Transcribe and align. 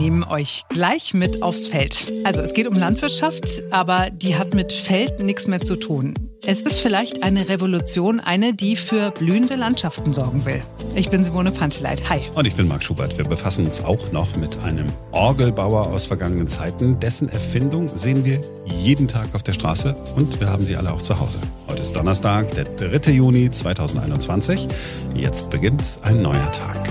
nehmen 0.00 0.24
euch 0.24 0.64
gleich 0.70 1.12
mit 1.12 1.42
aufs 1.42 1.68
Feld. 1.68 2.10
Also 2.24 2.40
es 2.40 2.54
geht 2.54 2.66
um 2.66 2.74
Landwirtschaft, 2.74 3.62
aber 3.70 4.08
die 4.10 4.36
hat 4.36 4.54
mit 4.54 4.72
Feld 4.72 5.20
nichts 5.20 5.46
mehr 5.46 5.60
zu 5.60 5.76
tun. 5.76 6.14
Es 6.42 6.62
ist 6.62 6.80
vielleicht 6.80 7.22
eine 7.22 7.50
Revolution, 7.50 8.18
eine, 8.18 8.54
die 8.54 8.76
für 8.76 9.10
blühende 9.10 9.56
Landschaften 9.56 10.14
sorgen 10.14 10.46
will. 10.46 10.62
Ich 10.94 11.10
bin 11.10 11.22
Simone 11.22 11.52
Panteleit. 11.52 12.08
Hi. 12.08 12.22
Und 12.34 12.46
ich 12.46 12.54
bin 12.54 12.66
Marc 12.66 12.82
Schubert. 12.82 13.18
Wir 13.18 13.26
befassen 13.26 13.66
uns 13.66 13.84
auch 13.84 14.10
noch 14.10 14.34
mit 14.36 14.64
einem 14.64 14.86
Orgelbauer 15.12 15.88
aus 15.88 16.06
vergangenen 16.06 16.48
Zeiten. 16.48 16.98
Dessen 16.98 17.28
Erfindung 17.28 17.94
sehen 17.94 18.24
wir 18.24 18.40
jeden 18.64 19.06
Tag 19.06 19.28
auf 19.34 19.42
der 19.42 19.52
Straße 19.52 19.94
und 20.16 20.40
wir 20.40 20.48
haben 20.48 20.64
sie 20.64 20.76
alle 20.76 20.94
auch 20.94 21.02
zu 21.02 21.20
Hause. 21.20 21.40
Heute 21.68 21.82
ist 21.82 21.94
Donnerstag, 21.94 22.54
der 22.54 22.64
3. 22.64 23.12
Juni 23.12 23.50
2021. 23.50 24.66
Jetzt 25.14 25.50
beginnt 25.50 25.98
ein 26.02 26.22
neuer 26.22 26.50
Tag. 26.52 26.88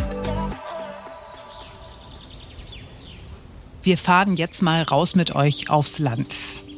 Wir 3.90 3.98
fahren 3.98 4.36
jetzt 4.36 4.62
mal 4.62 4.84
raus 4.84 5.16
mit 5.16 5.34
euch 5.34 5.72
aufs 5.72 5.98
Land. 5.98 6.36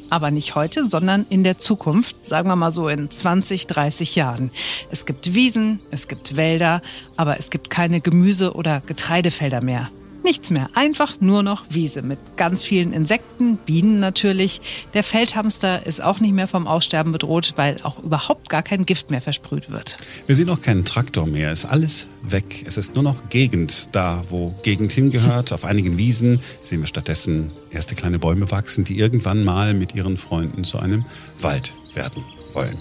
Aber 0.08 0.30
nicht 0.30 0.54
heute, 0.54 0.82
sondern 0.82 1.26
in 1.28 1.44
der 1.44 1.58
Zukunft, 1.58 2.26
sagen 2.26 2.48
wir 2.48 2.56
mal 2.56 2.72
so 2.72 2.88
in 2.88 3.10
20, 3.10 3.66
30 3.66 4.16
Jahren. 4.16 4.50
Es 4.90 5.04
gibt 5.04 5.34
Wiesen, 5.34 5.80
es 5.90 6.08
gibt 6.08 6.38
Wälder, 6.38 6.80
aber 7.18 7.38
es 7.38 7.50
gibt 7.50 7.68
keine 7.68 8.00
Gemüse- 8.00 8.54
oder 8.54 8.80
Getreidefelder 8.80 9.62
mehr. 9.62 9.90
Nichts 10.24 10.50
mehr, 10.50 10.70
einfach 10.74 11.20
nur 11.20 11.42
noch 11.42 11.64
Wiese 11.70 12.02
mit 12.02 12.18
ganz 12.36 12.62
vielen 12.62 12.92
Insekten, 12.92 13.56
Bienen 13.56 13.98
natürlich. 13.98 14.60
Der 14.94 15.02
Feldhamster 15.02 15.84
ist 15.84 16.02
auch 16.02 16.20
nicht 16.20 16.32
mehr 16.32 16.46
vom 16.46 16.66
Aussterben 16.66 17.12
bedroht, 17.12 17.54
weil 17.56 17.78
auch 17.82 17.98
überhaupt 17.98 18.48
gar 18.48 18.62
kein 18.62 18.86
Gift 18.86 19.10
mehr 19.10 19.20
versprüht 19.20 19.70
wird. 19.70 19.96
Wir 20.26 20.36
sehen 20.36 20.48
auch 20.48 20.60
keinen 20.60 20.84
Traktor 20.84 21.26
mehr, 21.26 21.50
ist 21.50 21.64
alles 21.64 22.06
weg. 22.22 22.64
Es 22.66 22.76
ist 22.76 22.94
nur 22.94 23.02
noch 23.02 23.28
Gegend 23.30 23.88
da, 23.92 24.24
wo 24.28 24.54
Gegend 24.62 24.92
hingehört. 24.92 25.52
Auf 25.52 25.64
einigen 25.64 25.98
Wiesen 25.98 26.40
sehen 26.62 26.80
wir 26.80 26.86
stattdessen 26.86 27.50
erste 27.70 27.94
kleine 27.94 28.18
Bäume 28.18 28.50
wachsen, 28.50 28.84
die 28.84 28.98
irgendwann 28.98 29.42
mal 29.44 29.74
mit 29.74 29.94
ihren 29.94 30.16
Freunden 30.16 30.62
zu 30.62 30.78
einem 30.78 31.04
Wald 31.40 31.74
werden 31.94 32.22
wollen. 32.52 32.80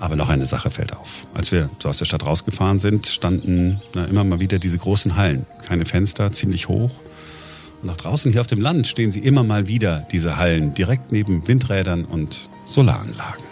Aber 0.00 0.16
noch 0.16 0.30
eine 0.30 0.46
Sache 0.46 0.70
fällt 0.70 0.96
auf. 0.96 1.26
Als 1.34 1.52
wir 1.52 1.68
so 1.78 1.90
aus 1.90 1.98
der 1.98 2.06
Stadt 2.06 2.24
rausgefahren 2.24 2.78
sind, 2.78 3.06
standen 3.06 3.82
na, 3.94 4.06
immer 4.06 4.24
mal 4.24 4.40
wieder 4.40 4.58
diese 4.58 4.78
großen 4.78 5.16
Hallen. 5.16 5.46
Keine 5.66 5.84
Fenster, 5.84 6.32
ziemlich 6.32 6.68
hoch. 6.68 6.90
Und 7.82 7.86
nach 7.86 7.98
draußen 7.98 8.32
hier 8.32 8.40
auf 8.40 8.46
dem 8.46 8.62
Land 8.62 8.86
stehen 8.86 9.12
sie 9.12 9.20
immer 9.20 9.44
mal 9.44 9.66
wieder, 9.66 10.06
diese 10.10 10.38
Hallen, 10.38 10.72
direkt 10.72 11.12
neben 11.12 11.46
Windrädern 11.46 12.06
und 12.06 12.48
Solaranlagen. 12.64 13.44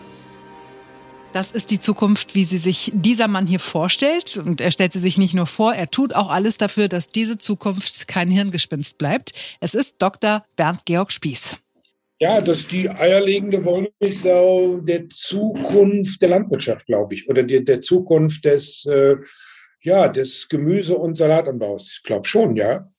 Das 1.35 1.51
ist 1.51 1.71
die 1.71 1.79
Zukunft, 1.79 2.35
wie 2.35 2.45
sie 2.45 2.57
sich 2.57 2.91
dieser 2.95 3.29
Mann 3.29 3.47
hier 3.47 3.61
vorstellt. 3.61 4.39
Und 4.39 4.63
er 4.63 4.71
stellt 4.71 4.95
sie 4.95 5.01
sich 5.01 5.19
nicht 5.19 5.35
nur 5.35 5.47
vor, 5.47 5.75
er 5.75 5.91
tut 5.91 6.15
auch 6.15 6.31
alles 6.31 6.57
dafür, 6.57 6.89
dass 6.89 7.09
diese 7.09 7.37
Zukunft 7.37 8.09
kein 8.09 8.31
Hirngespinst 8.31 8.97
bleibt. 8.97 9.33
Es 9.61 9.75
ist 9.75 9.97
Dr. 9.99 10.45
Bernd 10.57 10.87
Georg 10.87 11.13
Spieß. 11.13 11.59
Ja, 12.21 12.41
das 12.41 12.61
ist 12.61 12.73
die 12.73 12.91
eierlegende 12.91 13.65
Wollmilchsau 13.65 14.81
der 14.81 15.09
Zukunft 15.09 16.21
der 16.21 16.31
Landwirtschaft, 16.31 16.87
glaube 16.87 17.15
ich, 17.15 17.29
oder 17.29 17.45
der, 17.45 17.61
der 17.61 17.81
Zukunft 17.81 18.45
des, 18.45 18.85
äh, 18.87 19.15
ja, 19.83 20.09
des 20.09 20.49
Gemüse- 20.49 20.97
und 20.97 21.17
Salatanbaus. 21.17 21.93
Ich 21.99 22.03
glaube 22.03 22.27
schon, 22.27 22.57
ja. 22.57 22.91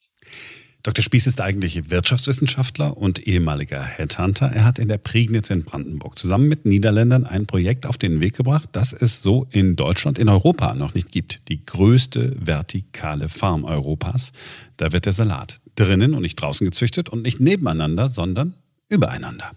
Dr. 0.83 1.03
Spieß 1.03 1.27
ist 1.27 1.41
eigentlich 1.41 1.89
Wirtschaftswissenschaftler 1.89 2.95
und 2.95 3.27
ehemaliger 3.27 3.83
Headhunter. 3.83 4.49
Er 4.53 4.63
hat 4.63 4.79
in 4.79 4.87
der 4.87 4.97
Prignitz 4.97 5.49
in 5.49 5.65
Brandenburg 5.65 6.17
zusammen 6.17 6.47
mit 6.47 6.65
Niederländern 6.65 7.25
ein 7.25 7.45
Projekt 7.45 7.85
auf 7.85 7.97
den 7.97 8.21
Weg 8.21 8.37
gebracht, 8.37 8.69
das 8.71 8.93
es 8.93 9.21
so 9.21 9.45
in 9.51 9.75
Deutschland, 9.75 10.17
in 10.17 10.29
Europa 10.29 10.73
noch 10.75 10.93
nicht 10.93 11.11
gibt. 11.11 11.49
Die 11.49 11.65
größte 11.65 12.37
vertikale 12.39 13.27
Farm 13.27 13.65
Europas. 13.65 14.31
Da 14.77 14.93
wird 14.93 15.05
der 15.05 15.13
Salat 15.13 15.59
drinnen 15.75 16.13
und 16.13 16.21
nicht 16.21 16.37
draußen 16.37 16.63
gezüchtet 16.63 17.09
und 17.09 17.23
nicht 17.23 17.41
nebeneinander, 17.41 18.07
sondern 18.07 18.55
übereinander. 18.89 19.51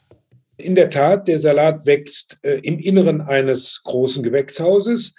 In 0.56 0.74
der 0.74 0.90
Tat, 0.90 1.26
der 1.28 1.40
Salat 1.40 1.86
wächst 1.86 2.38
äh, 2.42 2.58
im 2.62 2.78
Inneren 2.78 3.20
eines 3.20 3.80
großen 3.82 4.22
Gewächshauses. 4.22 5.14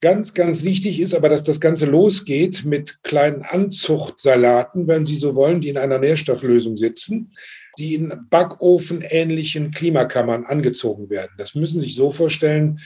Ganz, 0.00 0.34
ganz 0.34 0.64
wichtig 0.64 0.98
ist 0.98 1.14
aber, 1.14 1.28
dass 1.28 1.44
das 1.44 1.60
Ganze 1.60 1.86
losgeht 1.86 2.64
mit 2.64 2.98
kleinen 3.04 3.42
Anzuchtsalaten, 3.42 4.88
wenn 4.88 5.06
Sie 5.06 5.16
so 5.16 5.36
wollen, 5.36 5.60
die 5.60 5.68
in 5.68 5.78
einer 5.78 5.98
Nährstofflösung 5.98 6.76
sitzen, 6.76 7.32
die 7.78 7.94
in 7.94 8.12
Backofenähnlichen 8.28 9.70
Klimakammern 9.70 10.44
angezogen 10.44 11.08
werden. 11.08 11.30
Das 11.38 11.54
müssen 11.54 11.80
Sie 11.80 11.86
sich 11.86 11.94
so 11.94 12.10
vorstellen. 12.10 12.80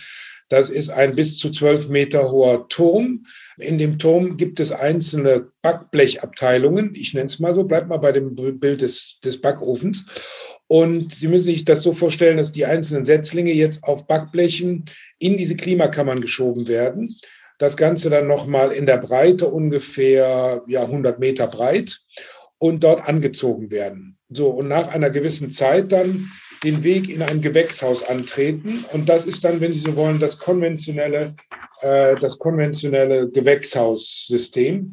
Das 0.48 0.70
ist 0.70 0.90
ein 0.90 1.16
bis 1.16 1.38
zu 1.38 1.50
zwölf 1.50 1.88
Meter 1.88 2.30
hoher 2.30 2.68
Turm. 2.68 3.24
In 3.56 3.78
dem 3.78 3.98
Turm 3.98 4.36
gibt 4.36 4.60
es 4.60 4.70
einzelne 4.70 5.48
Backblechabteilungen. 5.62 6.94
Ich 6.94 7.14
nenne 7.14 7.26
es 7.26 7.40
mal 7.40 7.54
so, 7.54 7.64
bleibt 7.64 7.88
mal 7.88 7.96
bei 7.96 8.12
dem 8.12 8.34
Bild 8.34 8.80
des, 8.82 9.18
des 9.24 9.40
Backofens. 9.40 10.06
Und 10.68 11.14
Sie 11.14 11.28
müssen 11.28 11.44
sich 11.44 11.64
das 11.64 11.82
so 11.82 11.92
vorstellen, 11.92 12.38
dass 12.38 12.52
die 12.52 12.66
einzelnen 12.66 13.04
Setzlinge 13.04 13.52
jetzt 13.52 13.84
auf 13.84 14.06
Backblechen 14.06 14.84
in 15.18 15.36
diese 15.36 15.56
Klimakammern 15.56 16.20
geschoben 16.20 16.66
werden. 16.68 17.16
Das 17.58 17.76
Ganze 17.76 18.10
dann 18.10 18.26
nochmal 18.26 18.72
in 18.72 18.86
der 18.86 18.98
Breite 18.98 19.48
ungefähr 19.48 20.62
ja, 20.66 20.82
100 20.82 21.18
Meter 21.18 21.46
breit 21.46 22.00
und 22.58 22.84
dort 22.84 23.08
angezogen 23.08 23.70
werden. 23.70 24.18
So, 24.28 24.50
und 24.50 24.68
nach 24.68 24.88
einer 24.88 25.10
gewissen 25.10 25.50
Zeit 25.50 25.92
dann 25.92 26.30
den 26.64 26.82
Weg 26.82 27.08
in 27.08 27.22
ein 27.22 27.40
Gewächshaus 27.40 28.02
antreten. 28.02 28.84
Und 28.92 29.08
das 29.08 29.26
ist 29.26 29.44
dann, 29.44 29.60
wenn 29.60 29.72
Sie 29.72 29.80
so 29.80 29.94
wollen, 29.96 30.18
das 30.18 30.38
konventionelle, 30.38 31.34
äh, 31.82 32.16
das 32.16 32.38
konventionelle 32.38 33.30
Gewächshaussystem. 33.30 34.90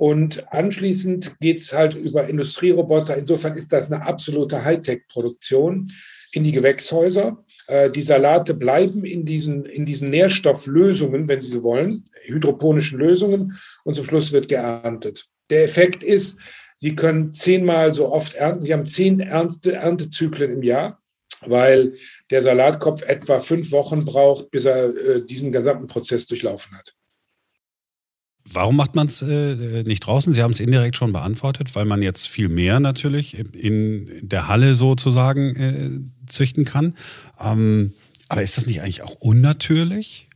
Und 0.00 0.50
anschließend 0.50 1.38
geht 1.40 1.60
es 1.60 1.74
halt 1.74 1.92
über 1.92 2.26
Industrieroboter. 2.26 3.18
Insofern 3.18 3.54
ist 3.54 3.70
das 3.70 3.92
eine 3.92 4.06
absolute 4.06 4.64
Hightech-Produktion 4.64 5.92
in 6.32 6.42
die 6.42 6.52
Gewächshäuser. 6.52 7.44
Äh, 7.66 7.90
die 7.90 8.00
Salate 8.00 8.54
bleiben 8.54 9.04
in 9.04 9.26
diesen, 9.26 9.66
in 9.66 9.84
diesen 9.84 10.08
Nährstofflösungen, 10.08 11.28
wenn 11.28 11.42
Sie 11.42 11.50
so 11.50 11.62
wollen, 11.62 12.04
hydroponischen 12.22 12.98
Lösungen. 12.98 13.58
Und 13.84 13.92
zum 13.92 14.06
Schluss 14.06 14.32
wird 14.32 14.48
geerntet. 14.48 15.26
Der 15.50 15.64
Effekt 15.64 16.02
ist, 16.02 16.38
Sie 16.76 16.96
können 16.96 17.34
zehnmal 17.34 17.92
so 17.92 18.10
oft 18.10 18.32
ernten. 18.32 18.64
Sie 18.64 18.72
haben 18.72 18.86
zehn 18.86 19.20
Ernte, 19.20 19.74
Erntezyklen 19.74 20.50
im 20.50 20.62
Jahr, 20.62 21.02
weil 21.42 21.92
der 22.30 22.42
Salatkopf 22.42 23.02
etwa 23.02 23.38
fünf 23.38 23.70
Wochen 23.70 24.06
braucht, 24.06 24.50
bis 24.50 24.64
er 24.64 24.96
äh, 24.96 25.26
diesen 25.26 25.52
gesamten 25.52 25.88
Prozess 25.88 26.26
durchlaufen 26.26 26.74
hat. 26.74 26.94
Warum 28.44 28.76
macht 28.76 28.94
man 28.94 29.06
es 29.06 29.22
äh, 29.22 29.82
nicht 29.84 30.00
draußen? 30.00 30.32
Sie 30.32 30.42
haben 30.42 30.50
es 30.50 30.60
indirekt 30.60 30.96
schon 30.96 31.12
beantwortet, 31.12 31.74
weil 31.74 31.84
man 31.84 32.02
jetzt 32.02 32.26
viel 32.26 32.48
mehr 32.48 32.80
natürlich 32.80 33.38
in 33.38 34.10
der 34.22 34.48
Halle 34.48 34.74
sozusagen 34.74 35.56
äh, 35.56 36.26
züchten 36.26 36.64
kann. 36.64 36.94
Ähm, 37.38 37.92
aber 38.28 38.42
ist 38.42 38.56
das 38.56 38.66
nicht 38.66 38.80
eigentlich 38.80 39.02
auch 39.02 39.16
unnatürlich? 39.16 40.28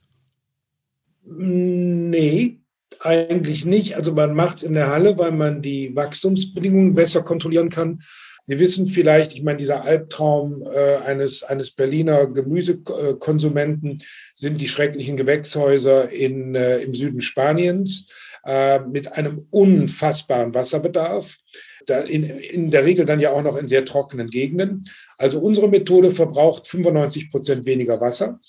Nee, 1.25 2.59
eigentlich 3.01 3.65
nicht. 3.65 3.97
Also 3.97 4.13
man 4.13 4.35
macht 4.35 4.59
es 4.59 4.63
in 4.63 4.75
der 4.75 4.89
Halle, 4.89 5.17
weil 5.19 5.33
man 5.33 5.63
die 5.63 5.95
Wachstumsbedingungen 5.95 6.95
besser 6.95 7.23
kontrollieren 7.23 7.71
kann. 7.71 8.03
Sie 8.47 8.61
wissen 8.61 8.87
vielleicht, 8.87 9.33
ich 9.33 9.43
meine, 9.43 9.57
dieser 9.57 9.85
Albtraum 9.85 10.63
äh, 10.63 10.97
eines, 10.97 11.43
eines 11.43 11.71
Berliner 11.71 12.27
Gemüsekonsumenten 12.27 14.03
sind 14.35 14.61
die 14.61 14.69
schrecklichen 14.69 15.17
Gewächshäuser 15.17 16.11
in, 16.11 16.55
äh, 16.55 16.79
im 16.81 16.95
Süden 16.95 17.23
Spaniens 17.23 18.07
äh, 18.45 18.81
mit 18.81 19.11
einem 19.13 19.47
unfassbaren 19.51 20.53
Wasserbedarf. 20.53 21.39
Da 21.87 22.01
in, 22.01 22.23
in 22.25 22.71
der 22.71 22.85
Regel 22.85 23.07
dann 23.07 23.21
ja 23.21 23.33
auch 23.33 23.43
noch 23.43 23.57
in 23.57 23.67
sehr 23.67 23.87
trockenen 23.87 24.29
Gegenden. 24.29 24.83
Also 25.17 25.39
unsere 25.39 25.69
Methode 25.69 26.11
verbraucht 26.11 26.67
95 26.67 27.31
Prozent 27.31 27.65
weniger 27.65 28.01
Wasser. 28.03 28.41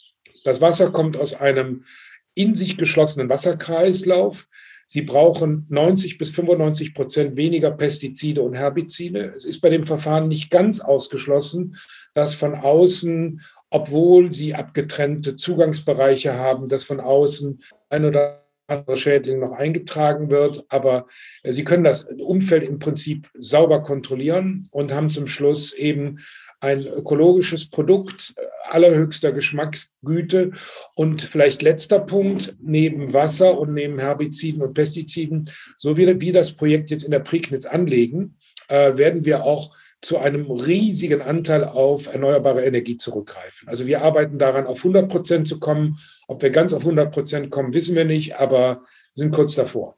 Das 0.43 0.59
Wasser 0.59 0.91
kommt 0.91 1.15
aus 1.15 1.33
einem 1.33 1.85
in 2.33 2.53
sich 2.53 2.77
geschlossenen 2.77 3.29
Wasserkreislauf. 3.29 4.47
Sie 4.87 5.01
brauchen 5.01 5.65
90 5.69 6.17
bis 6.17 6.31
95 6.31 6.93
Prozent 6.93 7.35
weniger 7.35 7.71
Pestizide 7.71 8.41
und 8.41 8.53
Herbizide. 8.53 9.31
Es 9.35 9.43
ist 9.43 9.59
bei 9.61 9.69
dem 9.69 9.83
Verfahren 9.83 10.27
nicht 10.27 10.49
ganz 10.49 10.79
ausgeschlossen, 10.79 11.75
dass 12.13 12.35
von 12.35 12.55
außen, 12.55 13.41
obwohl 13.69 14.33
sie 14.33 14.53
abgetrennte 14.53 15.35
Zugangsbereiche 15.35 16.35
haben, 16.35 16.67
dass 16.67 16.83
von 16.83 16.99
außen 16.99 17.61
ein 17.89 18.05
oder 18.05 18.45
andere 18.67 18.97
Schädling 18.97 19.39
noch 19.39 19.53
eingetragen 19.53 20.29
wird. 20.29 20.65
Aber 20.69 21.05
Sie 21.43 21.63
können 21.63 21.83
das 21.83 22.05
Umfeld 22.05 22.63
im 22.63 22.79
Prinzip 22.79 23.29
sauber 23.37 23.81
kontrollieren 23.83 24.63
und 24.71 24.93
haben 24.93 25.09
zum 25.09 25.27
Schluss 25.27 25.73
eben 25.73 26.19
ein 26.59 26.85
ökologisches 26.85 27.69
Produkt 27.69 28.33
äh, 28.37 28.41
allerhöchster 28.69 29.31
Geschmacksgüte. 29.31 30.51
Und 30.95 31.21
vielleicht 31.21 31.61
letzter 31.61 31.99
Punkt, 31.99 32.55
neben 32.61 33.13
Wasser 33.13 33.59
und 33.59 33.73
neben 33.73 33.99
Herbiziden 33.99 34.61
und 34.61 34.73
Pestiziden, 34.73 35.49
so 35.77 35.97
wie 35.97 36.19
wir 36.19 36.33
das 36.33 36.51
Projekt 36.51 36.89
jetzt 36.89 37.03
in 37.03 37.11
der 37.11 37.19
Prignitz 37.19 37.65
anlegen, 37.65 38.37
äh, 38.67 38.97
werden 38.97 39.25
wir 39.25 39.43
auch 39.43 39.75
zu 40.01 40.19
einem 40.19 40.51
riesigen 40.51 41.21
Anteil 41.21 41.63
auf 41.63 42.07
erneuerbare 42.07 42.63
Energie 42.63 42.97
zurückgreifen. 42.97 43.67
Also 43.67 43.87
wir 43.87 44.03
arbeiten 44.03 44.37
daran, 44.37 44.67
auf 44.67 44.77
100 44.79 45.09
Prozent 45.09 45.47
zu 45.47 45.59
kommen. 45.59 45.97
Ob 46.27 46.41
wir 46.43 46.51
ganz 46.51 46.73
auf 46.73 46.81
100 46.81 47.11
Prozent 47.11 47.49
kommen, 47.49 47.73
wissen 47.73 47.95
wir 47.95 48.05
nicht, 48.05 48.35
aber 48.35 48.83
sind 49.15 49.31
kurz 49.31 49.55
davor. 49.55 49.95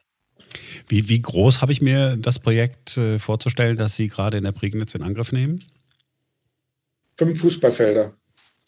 Wie, 0.88 1.10
wie 1.10 1.21
groß 1.21 1.62
habe 1.62 1.74
ich 1.74 1.81
mir 1.81 2.15
das 2.15 2.39
Projekt 2.39 2.98
äh, 2.98 3.19
vorzustellen, 3.19 3.75
das 3.75 3.95
Sie 3.95 4.07
gerade 4.07 4.38
in 4.38 4.45
der 4.45 4.53
Prignitz 4.53 4.95
in 4.95 5.03
Angriff 5.03 5.33
nehmen? 5.33 5.63
Fünf 7.17 7.41
Fußballfelder 7.41 8.15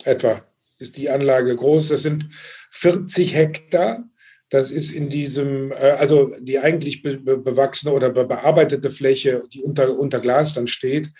etwa 0.03 0.43
ist 0.79 0.97
die 0.97 1.09
Anlage 1.09 1.55
groß. 1.55 1.89
Das 1.89 2.01
sind 2.01 2.29
40 2.71 3.35
Hektar. 3.35 4.09
Das 4.49 4.71
ist 4.71 4.91
in 4.91 5.09
diesem, 5.09 5.71
äh, 5.71 5.95
also 5.99 6.33
die 6.39 6.57
eigentlich 6.57 7.03
bewachsene 7.03 7.93
oder 7.93 8.09
bearbeitete 8.09 8.89
Fläche, 8.89 9.43
die 9.53 9.61
unter, 9.61 9.97
unter 9.97 10.19
Glas 10.19 10.55
dann 10.55 10.65
steht, 10.65 11.11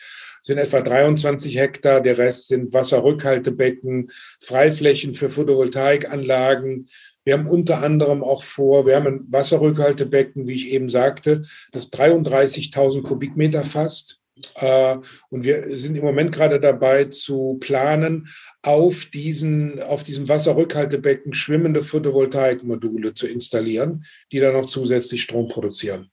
sind 0.41 0.57
etwa 0.57 0.81
23 0.81 1.55
Hektar. 1.55 2.01
Der 2.01 2.17
Rest 2.17 2.47
sind 2.47 2.73
Wasserrückhaltebecken, 2.73 4.09
Freiflächen 4.39 5.13
für 5.13 5.29
Photovoltaikanlagen. 5.29 6.87
Wir 7.23 7.33
haben 7.33 7.47
unter 7.47 7.83
anderem 7.83 8.23
auch 8.23 8.41
vor, 8.41 8.87
wir 8.87 8.95
haben 8.95 9.07
ein 9.07 9.25
Wasserrückhaltebecken, 9.29 10.47
wie 10.47 10.55
ich 10.55 10.71
eben 10.71 10.89
sagte, 10.89 11.43
das 11.71 11.91
33.000 11.91 13.03
Kubikmeter 13.03 13.63
fasst. 13.63 14.19
Äh, 14.56 14.97
und 15.30 15.44
wir 15.44 15.77
sind 15.77 15.95
im 15.95 16.03
Moment 16.03 16.31
gerade 16.31 16.59
dabei 16.59 17.06
zu 17.06 17.57
planen, 17.59 18.27
auf, 18.62 19.06
diesen, 19.06 19.81
auf 19.81 20.03
diesem 20.03 20.27
Wasserrückhaltebecken 20.27 21.33
schwimmende 21.33 21.83
Photovoltaikmodule 21.83 23.13
zu 23.13 23.27
installieren, 23.27 24.06
die 24.31 24.39
dann 24.39 24.53
noch 24.53 24.65
zusätzlich 24.65 25.21
Strom 25.21 25.47
produzieren. 25.47 26.12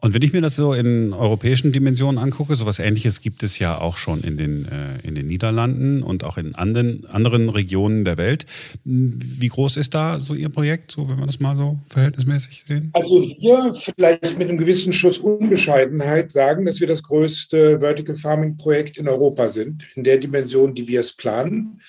Und 0.00 0.14
wenn 0.14 0.22
ich 0.22 0.32
mir 0.32 0.42
das 0.42 0.56
so 0.56 0.74
in 0.74 1.12
europäischen 1.12 1.72
Dimensionen 1.72 2.18
angucke, 2.18 2.54
sowas 2.54 2.78
ähnliches 2.78 3.20
gibt 3.22 3.42
es 3.42 3.58
ja 3.58 3.80
auch 3.80 3.96
schon 3.96 4.22
in 4.22 4.36
den, 4.36 4.66
äh, 4.66 5.06
in 5.06 5.14
den 5.14 5.26
Niederlanden 5.26 6.02
und 6.02 6.22
auch 6.22 6.36
in 6.36 6.54
anderen, 6.54 7.06
anderen 7.06 7.48
Regionen 7.48 8.04
der 8.04 8.18
Welt. 8.18 8.46
Wie 8.84 9.48
groß 9.48 9.76
ist 9.76 9.94
da 9.94 10.20
so 10.20 10.34
Ihr 10.34 10.50
Projekt, 10.50 10.92
so 10.92 11.08
wenn 11.08 11.18
wir 11.18 11.26
das 11.26 11.40
mal 11.40 11.56
so 11.56 11.78
verhältnismäßig 11.88 12.64
sehen? 12.68 12.90
Also 12.92 13.22
wir 13.22 13.74
vielleicht 13.74 14.38
mit 14.38 14.48
einem 14.48 14.58
gewissen 14.58 14.92
Schuss 14.92 15.18
Unbescheidenheit 15.18 16.30
sagen, 16.30 16.66
dass 16.66 16.80
wir 16.80 16.86
das 16.86 17.02
größte 17.02 17.80
Vertical 17.80 18.14
Farming 18.14 18.56
Projekt 18.56 18.98
in 18.98 19.08
Europa 19.08 19.48
sind, 19.48 19.82
in 19.94 20.04
der 20.04 20.18
Dimension, 20.18 20.74
die 20.74 20.86
wir 20.88 21.00
es 21.00 21.12
planen. 21.12 21.80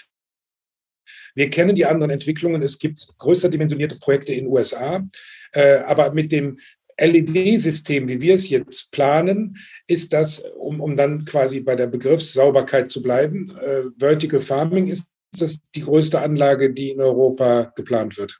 Wir 1.35 1.51
kennen 1.51 1.75
die 1.75 1.85
anderen 1.85 2.09
Entwicklungen. 2.09 2.63
Es 2.63 2.79
gibt 2.79 3.07
größer 3.19 3.49
dimensionierte 3.49 3.97
Projekte 3.97 4.33
in 4.33 4.45
den 4.45 4.47
USA. 4.51 5.07
Äh, 5.51 5.77
aber 5.85 6.11
mit 6.11 6.31
dem 6.31 6.57
LED-System, 6.99 8.07
wie 8.07 8.21
wir 8.21 8.35
es 8.35 8.49
jetzt 8.49 8.91
planen, 8.91 9.57
ist 9.87 10.13
das, 10.13 10.43
um, 10.57 10.81
um 10.81 10.97
dann 10.97 11.25
quasi 11.25 11.59
bei 11.59 11.75
der 11.75 11.87
Begriffssauberkeit 11.87 12.89
zu 12.89 13.01
bleiben, 13.01 13.55
äh, 13.57 13.83
Vertical 13.97 14.39
Farming 14.39 14.87
ist 14.87 15.07
das 15.37 15.59
die 15.75 15.81
größte 15.81 16.19
Anlage, 16.21 16.73
die 16.73 16.91
in 16.91 17.01
Europa 17.01 17.71
geplant 17.75 18.17
wird. 18.17 18.39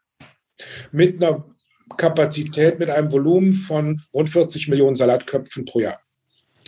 Mit 0.92 1.22
einer 1.22 1.46
Kapazität, 1.96 2.80
mit 2.80 2.90
einem 2.90 3.12
Volumen 3.12 3.54
von 3.54 4.02
rund 4.14 4.30
40 4.30 4.68
Millionen 4.68 4.96
Salatköpfen 4.96 5.66
pro 5.66 5.80
Jahr. 5.80 6.00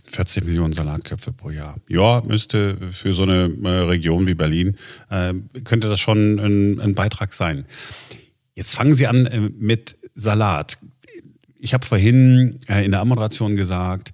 40 0.05 0.45
Millionen 0.45 0.73
Salatköpfe 0.73 1.33
pro 1.33 1.49
Jahr. 1.49 1.75
Ja, 1.87 2.21
müsste 2.25 2.77
für 2.91 3.13
so 3.13 3.23
eine 3.23 3.53
äh, 3.63 3.67
Region 3.67 4.27
wie 4.27 4.33
Berlin, 4.33 4.77
äh, 5.09 5.33
könnte 5.63 5.87
das 5.87 5.99
schon 5.99 6.39
ein, 6.39 6.79
ein, 6.79 6.95
Beitrag 6.95 7.33
sein. 7.33 7.65
Jetzt 8.55 8.75
fangen 8.75 8.95
Sie 8.95 9.07
an 9.07 9.25
äh, 9.25 9.39
mit 9.39 9.97
Salat 10.15 10.77
ich 11.59 11.73
habe 11.73 11.85
vorhin 11.85 12.59
äh, 12.67 12.83
in 12.83 12.91
der 12.91 13.01
Ammoderation 13.01 13.55
gesagt, 13.55 14.11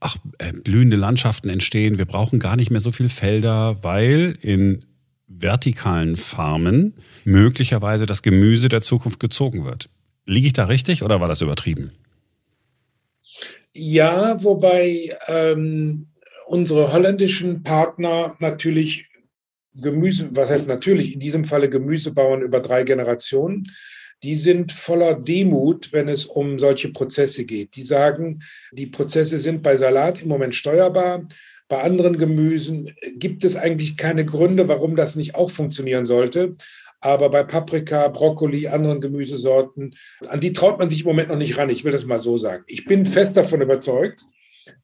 ach, 0.00 0.16
äh, 0.38 0.52
blühende 0.52 0.96
Landschaften 0.96 1.48
entstehen, 1.48 1.98
wir 1.98 2.04
brauchen 2.04 2.38
gar 2.38 2.56
nicht 2.56 2.70
mehr 2.70 2.80
so 2.80 2.92
viel 2.92 3.08
Felder, 3.08 3.82
weil 3.82 4.36
in 4.42 4.84
vertikalen 5.28 6.16
Farmen 6.16 6.94
möglicherweise 7.24 8.06
das 8.06 8.22
Gemüse 8.22 8.68
der 8.68 8.80
Zukunft 8.80 9.20
gezogen 9.20 9.64
wird. 9.64 9.88
Liege 10.26 10.46
ich 10.46 10.52
da 10.52 10.64
richtig 10.64 11.02
oder 11.02 11.20
war 11.20 11.28
das 11.28 11.40
übertrieben? 11.40 11.92
Ja, 13.72 14.42
wobei 14.42 15.16
ähm, 15.28 16.08
unsere 16.46 16.92
holländischen 16.92 17.62
Partner 17.62 18.36
natürlich 18.40 19.06
Gemüse, 19.74 20.28
was 20.32 20.50
heißt 20.50 20.66
natürlich, 20.66 21.14
in 21.14 21.20
diesem 21.20 21.44
Falle 21.44 21.70
Gemüse 21.70 22.12
bauen 22.12 22.42
über 22.42 22.60
drei 22.60 22.82
Generationen 22.82 23.64
die 24.22 24.34
sind 24.34 24.72
voller 24.72 25.14
Demut, 25.14 25.92
wenn 25.92 26.08
es 26.08 26.24
um 26.24 26.58
solche 26.58 26.88
Prozesse 26.88 27.44
geht. 27.44 27.76
Die 27.76 27.82
sagen, 27.82 28.40
die 28.72 28.86
Prozesse 28.86 29.38
sind 29.38 29.62
bei 29.62 29.76
Salat 29.76 30.22
im 30.22 30.28
Moment 30.28 30.54
steuerbar. 30.54 31.28
Bei 31.68 31.82
anderen 31.82 32.16
Gemüsen 32.18 32.94
gibt 33.14 33.44
es 33.44 33.54
eigentlich 33.54 33.96
keine 33.96 34.24
Gründe, 34.24 34.68
warum 34.68 34.96
das 34.96 35.16
nicht 35.16 35.34
auch 35.34 35.50
funktionieren 35.50 36.06
sollte. 36.06 36.56
Aber 37.00 37.30
bei 37.30 37.44
Paprika, 37.44 38.08
Brokkoli, 38.08 38.66
anderen 38.68 39.00
Gemüsesorten, 39.00 39.94
an 40.28 40.40
die 40.40 40.52
traut 40.52 40.78
man 40.78 40.88
sich 40.88 41.00
im 41.00 41.06
Moment 41.06 41.28
noch 41.28 41.36
nicht 41.36 41.56
ran. 41.56 41.70
Ich 41.70 41.84
will 41.84 41.92
das 41.92 42.04
mal 42.04 42.18
so 42.18 42.38
sagen. 42.38 42.64
Ich 42.66 42.86
bin 42.86 43.06
fest 43.06 43.36
davon 43.36 43.60
überzeugt, 43.60 44.24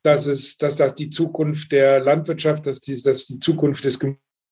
dass, 0.03 0.27
es, 0.27 0.57
dass 0.57 0.77
das 0.77 0.95
die 0.95 1.11
Zukunft 1.11 1.73
der 1.73 2.01
Landwirtschaft, 2.01 2.67
dass, 2.67 2.81
dies, 2.81 3.03
dass 3.03 3.27
die 3.27 3.41
Zukunft 3.41 3.85
des 3.85 3.99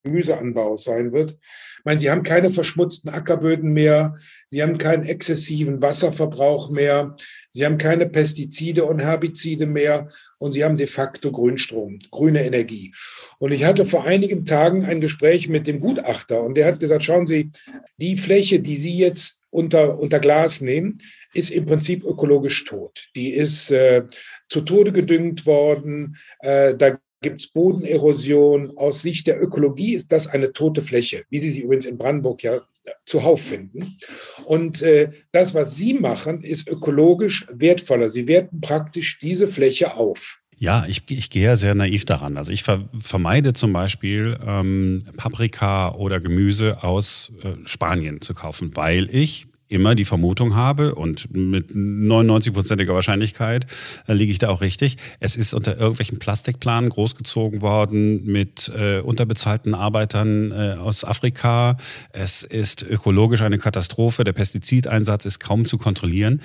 Gemüseanbaus 0.03 0.83
sein 0.83 1.13
wird. 1.13 1.31
Ich 1.31 1.85
meine, 1.85 1.99
sie 1.99 2.11
haben 2.11 2.23
keine 2.23 2.49
verschmutzten 2.49 3.09
Ackerböden 3.09 3.71
mehr, 3.71 4.15
sie 4.47 4.61
haben 4.61 4.77
keinen 4.77 5.05
exzessiven 5.05 5.81
Wasserverbrauch 5.81 6.69
mehr, 6.69 7.15
sie 7.49 7.65
haben 7.65 7.77
keine 7.77 8.07
Pestizide 8.07 8.85
und 8.85 8.99
Herbizide 8.99 9.65
mehr 9.65 10.07
und 10.39 10.51
sie 10.51 10.63
haben 10.63 10.77
de 10.77 10.87
facto 10.87 11.31
Grünstrom, 11.31 11.99
grüne 12.11 12.45
Energie. 12.45 12.93
Und 13.39 13.53
ich 13.53 13.63
hatte 13.63 13.85
vor 13.85 14.05
einigen 14.05 14.45
Tagen 14.45 14.85
ein 14.85 15.01
Gespräch 15.01 15.47
mit 15.47 15.67
dem 15.67 15.79
Gutachter 15.79 16.43
und 16.43 16.55
der 16.55 16.67
hat 16.67 16.79
gesagt, 16.79 17.03
schauen 17.03 17.27
Sie, 17.27 17.51
die 17.97 18.17
Fläche, 18.17 18.59
die 18.59 18.75
Sie 18.75 18.97
jetzt 18.97 19.37
unter, 19.49 19.99
unter 19.99 20.19
Glas 20.19 20.61
nehmen, 20.61 20.97
ist 21.33 21.51
im 21.51 21.65
Prinzip 21.65 22.03
ökologisch 22.03 22.65
tot. 22.65 23.07
Die 23.15 23.31
ist 23.31 23.71
äh, 23.71 24.03
zu 24.49 24.61
Tode 24.61 24.91
gedüngt 24.91 25.45
worden. 25.45 26.17
Äh, 26.39 26.75
da 26.75 26.97
gibt 27.23 27.41
es 27.41 27.47
Bodenerosion. 27.47 28.77
Aus 28.77 29.01
Sicht 29.01 29.25
der 29.25 29.41
Ökologie 29.41 29.95
ist 29.95 30.11
das 30.11 30.27
eine 30.27 30.53
tote 30.53 30.83
Fläche, 30.83 31.23
wie 31.29 31.39
Sie 31.39 31.49
sie 31.49 31.61
übrigens 31.61 31.85
in 31.85 31.97
Brandenburg 31.97 32.43
ja 32.43 32.61
zuhauf 33.05 33.41
finden. 33.41 33.97
Und 34.45 34.81
äh, 34.81 35.11
das, 35.31 35.53
was 35.53 35.75
Sie 35.75 35.93
machen, 35.93 36.43
ist 36.43 36.67
ökologisch 36.67 37.47
wertvoller. 37.51 38.09
Sie 38.09 38.27
werten 38.27 38.61
praktisch 38.61 39.19
diese 39.19 39.47
Fläche 39.47 39.95
auf. 39.95 40.39
Ja, 40.57 40.85
ich, 40.87 41.03
ich 41.09 41.29
gehe 41.29 41.43
ja 41.43 41.55
sehr 41.55 41.75
naiv 41.75 42.05
daran. 42.05 42.37
Also 42.37 42.51
ich 42.51 42.63
ver, 42.63 42.87
vermeide 42.97 43.53
zum 43.53 43.73
Beispiel 43.73 44.37
ähm, 44.45 45.03
Paprika 45.17 45.93
oder 45.95 46.19
Gemüse 46.19 46.83
aus 46.83 47.33
äh, 47.43 47.55
Spanien 47.65 48.21
zu 48.21 48.33
kaufen, 48.33 48.71
weil 48.75 49.13
ich 49.13 49.47
immer 49.73 49.95
die 49.95 50.05
Vermutung 50.05 50.55
habe 50.55 50.93
und 50.95 51.35
mit 51.35 51.71
99-prozentiger 51.71 52.93
Wahrscheinlichkeit 52.93 53.65
äh, 54.07 54.13
liege 54.13 54.31
ich 54.31 54.37
da 54.37 54.49
auch 54.49 54.61
richtig. 54.61 54.97
Es 55.19 55.35
ist 55.35 55.53
unter 55.53 55.77
irgendwelchen 55.77 56.19
Plastikplanen 56.19 56.89
großgezogen 56.89 57.61
worden 57.61 58.23
mit 58.25 58.71
äh, 58.75 58.99
unterbezahlten 58.99 59.73
Arbeitern 59.73 60.51
äh, 60.51 60.75
aus 60.79 61.03
Afrika. 61.03 61.77
Es 62.11 62.43
ist 62.43 62.83
ökologisch 62.83 63.41
eine 63.41 63.57
Katastrophe. 63.57 64.23
Der 64.23 64.33
Pestizideinsatz 64.33 65.25
ist 65.25 65.39
kaum 65.39 65.65
zu 65.65 65.77
kontrollieren. 65.77 66.41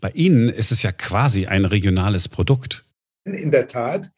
Bei 0.00 0.10
Ihnen 0.10 0.48
ist 0.48 0.72
es 0.72 0.82
ja 0.82 0.92
quasi 0.92 1.46
ein 1.46 1.66
regionales 1.66 2.28
Produkt. 2.28 2.84
In 3.24 3.52
der 3.52 3.68
Tat. 3.68 4.10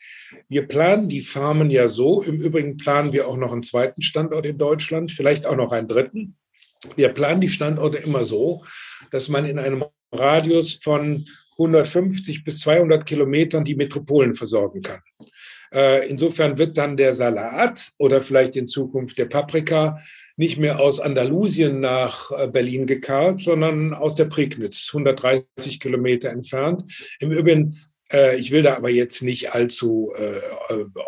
Wir 0.49 0.67
planen 0.67 1.09
die 1.09 1.21
Farmen 1.21 1.71
ja 1.71 1.89
so. 1.89 2.23
Im 2.23 2.41
Übrigen 2.41 2.79
planen 2.79 3.13
wir 3.13 3.29
auch 3.29 3.37
noch 3.37 3.53
einen 3.53 3.63
zweiten 3.63 4.01
Standort 4.01 4.47
in 4.47 4.57
Deutschland, 4.57 5.13
vielleicht 5.13 5.45
auch 5.45 5.57
noch 5.57 5.73
einen 5.73 5.89
dritten. 5.89 6.37
Wir 6.97 7.11
planen 7.11 7.41
die 7.41 7.49
Standorte 7.49 7.99
immer 7.99 8.25
so, 8.25 8.65
dass 9.11 9.29
man 9.29 9.45
in 9.45 9.59
einem 9.59 9.85
Radius 10.13 10.75
von 10.75 11.27
150 11.59 12.45
bis 12.45 12.61
200 12.61 13.07
Kilometern 13.07 13.65
die 13.65 13.75
Metropolen 13.75 14.35
versorgen 14.35 14.83
kann. 14.83 15.01
Äh, 15.73 16.09
insofern 16.09 16.57
wird 16.59 16.79
dann 16.79 16.97
der 16.97 17.15
Salat 17.15 17.93
oder 17.99 18.23
vielleicht 18.23 18.55
in 18.55 18.69
Zukunft 18.69 19.19
der 19.19 19.27
Paprika 19.27 19.99
nicht 20.37 20.57
mehr 20.57 20.79
aus 20.79 21.01
Andalusien 21.01 21.81
nach 21.81 22.31
äh, 22.31 22.49
Berlin 22.49 22.87
gekarrt, 22.87 23.41
sondern 23.41 23.93
aus 23.93 24.15
der 24.15 24.27
Prignitz, 24.27 24.91
130 24.93 25.81
Kilometer 25.81 26.31
entfernt. 26.31 26.85
Im 27.19 27.33
Übrigen, 27.33 27.77
äh, 28.13 28.37
ich 28.37 28.53
will 28.53 28.63
da 28.63 28.77
aber 28.77 28.91
jetzt 28.91 29.23
nicht 29.23 29.53
allzu 29.53 30.13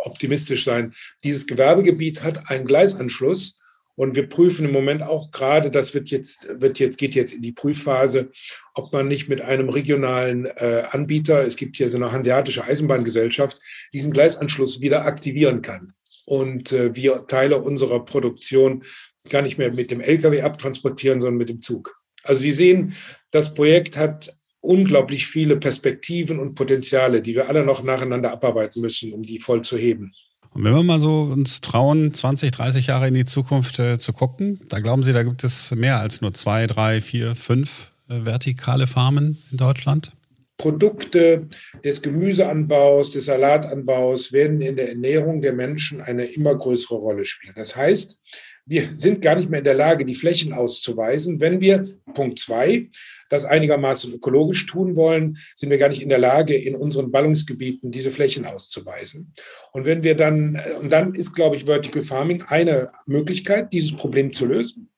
optimistisch 0.05 0.65
sein, 0.65 0.95
dieses 1.23 1.47
Gewerbegebiet 1.47 2.23
hat 2.23 2.51
einen 2.51 2.67
Gleisanschluss 2.67 3.59
und 3.97 4.15
wir 4.15 4.29
prüfen 4.29 4.67
im 4.67 4.73
Moment 4.73 5.03
auch 5.03 5.31
gerade, 5.31 5.71
das 5.71 5.95
wird 5.95 6.11
jetzt, 6.11 6.47
wird 6.49 6.79
jetzt, 6.79 6.99
geht 6.99 7.15
jetzt 7.15 7.33
in 7.33 7.43
die 7.43 7.53
Prüfphase, 7.53 8.31
ob 8.75 8.93
man 8.93 9.09
nicht 9.09 9.29
mit 9.29 9.41
einem 9.41 9.71
regionalen 9.71 10.45
äh, 10.45 10.85
Anbieter, 10.91 11.45
es 11.45 11.57
gibt 11.57 11.77
hier 11.77 11.89
so 11.89 11.97
eine 11.97 12.13
hanseatische 12.13 12.65
Eisenbahngesellschaft, 12.65 13.59
diesen 13.93 14.13
Gleisanschluss 14.13 14.81
wieder 14.81 15.07
aktivieren 15.07 15.63
kann. 15.63 15.95
Und 16.27 16.73
äh, 16.73 16.95
wir 16.95 17.27
Teile 17.27 17.63
unserer 17.63 18.05
Produktion 18.05 18.85
gar 19.31 19.43
nicht 19.43 19.59
mehr 19.59 19.73
mit 19.73 19.91
dem 19.91 20.01
Lkw 20.01 20.43
abtransportieren, 20.43 21.21
sondern 21.21 21.39
mit 21.39 21.49
dem 21.49 21.63
Zug. 21.63 21.97
Also 22.23 22.43
Sie 22.43 22.53
sehen, 22.53 22.95
das 23.31 23.55
Projekt 23.55 23.97
hat 23.97 24.37
unglaublich 24.61 25.27
viele 25.27 25.57
Perspektiven 25.57 26.39
und 26.39 26.55
Potenziale, 26.55 27.23
die 27.23 27.35
wir 27.35 27.49
alle 27.49 27.65
noch 27.65 27.83
nacheinander 27.83 28.33
abarbeiten 28.33 28.83
müssen, 28.83 29.13
um 29.13 29.23
die 29.23 29.39
voll 29.39 29.63
zu 29.63 29.79
heben. 29.79 30.13
Und 30.57 30.65
wenn 30.65 30.75
wir 30.75 30.83
mal 30.83 30.99
so 30.99 31.21
uns 31.21 31.61
trauen, 31.61 32.15
20, 32.15 32.51
30 32.51 32.87
Jahre 32.87 33.09
in 33.09 33.13
die 33.13 33.27
Zukunft 33.27 33.79
äh, 33.79 33.99
zu 33.99 34.15
gucken, 34.15 34.59
da 34.71 34.81
glauben 34.81 35.03
Sie, 35.03 35.13
da 35.13 35.23
gibt 35.23 35.45
es 35.45 35.71
mehr 35.75 36.01
als 36.01 36.23
nur 36.23 36.33
zwei, 36.33 36.67
drei, 36.67 37.03
vier, 37.03 37.35
fünf 37.35 37.93
äh, 38.09 38.25
vertikale 38.25 38.87
Farmen 38.87 39.37
in 39.51 39.59
Deutschland? 39.59 40.13
Produkte 40.57 41.49
des 41.85 42.01
Gemüseanbaus, 42.01 43.11
des 43.11 43.27
Salatanbaus 43.27 44.33
werden 44.33 44.63
in 44.63 44.77
der 44.77 44.89
Ernährung 44.89 45.43
der 45.43 45.53
Menschen 45.53 46.01
eine 46.01 46.25
immer 46.25 46.55
größere 46.55 46.95
Rolle 46.95 47.27
spielen. 47.27 47.53
Das 47.55 47.77
heißt, 47.77 48.19
wir 48.65 48.95
sind 48.95 49.21
gar 49.21 49.35
nicht 49.35 49.51
mehr 49.51 49.59
in 49.59 49.65
der 49.65 49.75
Lage, 49.75 50.07
die 50.07 50.15
Flächen 50.15 50.55
auszuweisen. 50.55 51.39
Wenn 51.39 51.61
wir, 51.61 51.85
Punkt 52.15 52.39
zwei, 52.39 52.89
das 53.31 53.45
einigermaßen 53.45 54.13
ökologisch 54.13 54.67
tun 54.67 54.97
wollen, 54.97 55.39
sind 55.57 55.71
wir 55.71 55.79
gar 55.79 55.89
nicht 55.89 56.03
in 56.03 56.09
der 56.09 56.19
Lage, 56.19 56.57
in 56.57 56.77
unseren 56.77 57.11
Ballungsgebieten 57.11 57.91
diese 57.91 58.11
Flächen 58.11 58.45
auszuweisen. 58.47 59.33
Und 59.73 59.87
wenn 59.87 60.05
wir 60.05 60.15
dann, 60.15 60.61
und 60.81 60.93
dann 60.93 61.15
ist, 61.15 61.35
glaube 61.35 61.57
ich, 61.57 61.65
Vertical 61.65 62.03
Farming 62.03 62.43
eine 62.49 62.93
Möglichkeit, 63.07 63.73
dieses 63.73 63.95
Problem 63.97 64.33
zu 64.33 64.47
lösen. 64.47 64.91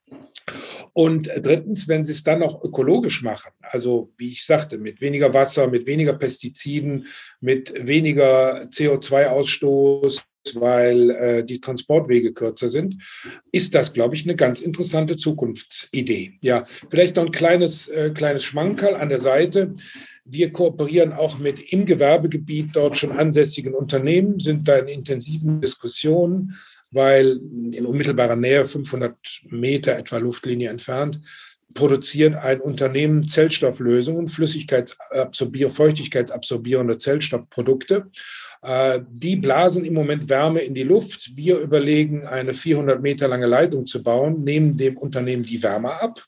Und 0.93 1.31
drittens, 1.37 1.87
wenn 1.87 2.03
Sie 2.03 2.13
es 2.13 2.25
dann 2.25 2.43
auch 2.43 2.65
ökologisch 2.65 3.23
machen, 3.23 3.53
also 3.61 4.13
wie 4.17 4.33
ich 4.33 4.45
sagte, 4.45 4.79
mit 4.79 5.01
weniger 5.01 5.33
Wasser, 5.33 5.69
mit 5.69 5.87
weniger 5.87 6.15
Pestiziden, 6.15 7.07
mit 7.41 7.73
weniger 7.87 8.63
CO2-Ausstoß, 8.65 10.25
weil 10.57 11.11
äh, 11.11 11.45
die 11.45 11.61
Transportwege 11.61 12.33
kürzer 12.33 12.69
sind, 12.69 13.03
ist 13.53 13.75
das, 13.75 13.93
glaube 13.93 14.15
ich, 14.15 14.25
eine 14.25 14.37
ganz 14.37 14.61
interessante 14.61 15.17
Zukunftsidee. 15.17 16.39
Ja, 16.41 16.67
vielleicht 16.91 17.17
noch 17.17 17.27
ein 17.27 17.33
kleines, 17.33 17.89
äh, 17.89 18.11
kleines 18.11 18.45
Schmankerl 18.45 18.95
an 18.95 19.09
der 19.09 19.21
Seite. 19.21 19.75
Wir 20.25 20.53
kooperieren 20.53 21.13
auch 21.13 21.39
mit 21.39 21.73
im 21.73 21.87
Gewerbegebiet 21.87 22.71
dort 22.75 22.97
schon 22.97 23.13
ansässigen 23.13 23.75
Unternehmen, 23.75 24.41
sind 24.41 24.69
da 24.69 24.77
in 24.77 24.89
intensiven 24.89 25.61
Diskussionen 25.61 26.55
weil 26.91 27.41
in 27.73 27.87
unmittelbarer 27.87 28.37
Nähe, 28.37 28.65
500 28.65 29.43
Meter 29.51 29.97
etwa 29.97 30.19
Luftlinie 30.19 30.71
entfernt, 30.71 31.21
produziert 31.75 32.35
ein 32.35 32.61
Unternehmen 32.61 33.29
Zellstofflösungen, 33.29 34.29
Flüssigkeitsabsorbier, 34.29 35.71
feuchtigkeitsabsorbierende 35.71 36.99
Zellstoffprodukte. 36.99 38.11
Äh, 38.63 39.01
die 39.11 39.37
blasen 39.37 39.85
im 39.85 39.95
Moment 39.95 40.29
Wärme 40.29 40.61
in 40.61 40.75
die 40.75 40.83
Luft. 40.83 41.37
Wir 41.37 41.59
überlegen, 41.59 42.27
eine 42.27 42.55
400 42.55 43.01
Meter 43.01 43.29
lange 43.29 43.47
Leitung 43.47 43.87
zu 43.87 44.03
bauen, 44.03 44.43
nehmen 44.45 44.77
dem 44.77 44.97
Unternehmen 44.97 45.45
die 45.45 45.63
Wärme 45.63 46.01
ab. 46.01 46.25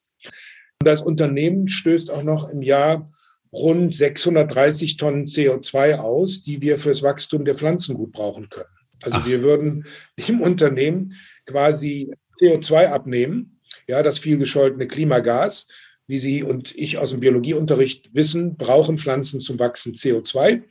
Das 0.78 1.02
Unternehmen 1.02 1.68
stößt 1.68 2.10
auch 2.10 2.22
noch 2.22 2.48
im 2.48 2.62
Jahr 2.62 3.10
rund 3.52 3.94
630 3.94 4.96
Tonnen 4.96 5.24
CO2 5.24 5.96
aus, 5.96 6.42
die 6.42 6.60
wir 6.60 6.78
fürs 6.78 7.02
Wachstum 7.02 7.44
der 7.44 7.56
Pflanzen 7.56 7.96
gut 7.96 8.12
brauchen 8.12 8.48
können. 8.48 8.68
Also 9.02 9.18
Ach. 9.20 9.26
wir 9.26 9.42
würden 9.42 9.86
dem 10.18 10.40
Unternehmen 10.40 11.14
quasi 11.46 12.12
CO2 12.40 12.86
abnehmen, 12.86 13.59
ja, 13.90 14.02
das 14.02 14.20
viel 14.20 14.38
gescholtene 14.38 14.86
Klimagas. 14.86 15.66
Wie 16.06 16.18
Sie 16.18 16.42
und 16.42 16.74
ich 16.76 16.98
aus 16.98 17.10
dem 17.10 17.20
Biologieunterricht 17.20 18.14
wissen, 18.14 18.56
brauchen 18.56 18.98
Pflanzen 18.98 19.40
zum 19.40 19.58
Wachsen 19.58 19.94
CO2. 19.94 20.62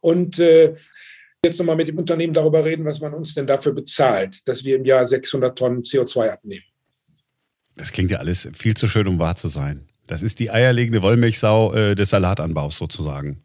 Und 0.00 0.38
äh, 0.38 0.74
jetzt 1.44 1.58
nochmal 1.58 1.76
mit 1.76 1.88
dem 1.88 1.98
Unternehmen 1.98 2.34
darüber 2.34 2.64
reden, 2.64 2.84
was 2.84 3.00
man 3.00 3.14
uns 3.14 3.34
denn 3.34 3.46
dafür 3.46 3.72
bezahlt, 3.72 4.46
dass 4.48 4.64
wir 4.64 4.76
im 4.76 4.84
Jahr 4.84 5.06
600 5.06 5.56
Tonnen 5.56 5.82
CO2 5.82 6.28
abnehmen. 6.28 6.64
Das 7.76 7.92
klingt 7.92 8.10
ja 8.10 8.18
alles 8.18 8.48
viel 8.54 8.76
zu 8.76 8.88
schön, 8.88 9.06
um 9.06 9.18
wahr 9.18 9.36
zu 9.36 9.48
sein. 9.48 9.86
Das 10.08 10.22
ist 10.22 10.40
die 10.40 10.50
eierlegende 10.50 11.02
Wollmilchsau 11.02 11.72
äh, 11.72 11.94
des 11.94 12.10
Salatanbaus 12.10 12.78
sozusagen. 12.78 13.42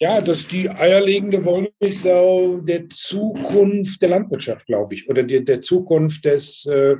Ja, 0.00 0.20
das 0.20 0.40
ist 0.40 0.52
die 0.52 0.70
eierlegende 0.70 1.44
Wollmilchsau 1.44 2.60
der 2.62 2.88
Zukunft 2.88 4.00
der 4.00 4.08
Landwirtschaft, 4.08 4.66
glaube 4.66 4.94
ich, 4.94 5.08
oder 5.08 5.22
der, 5.22 5.40
der 5.40 5.60
Zukunft 5.60 6.24
des, 6.24 6.64
äh, 6.66 6.96